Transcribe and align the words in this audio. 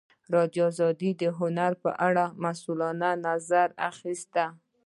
ازادي 0.67 0.71
راډیو 0.75 1.11
د 1.21 1.23
هنر 1.39 1.71
په 1.83 1.91
اړه 2.07 2.25
د 2.29 2.33
مسؤلینو 2.43 3.09
نظرونه 3.25 3.77
اخیستي. 3.91 4.45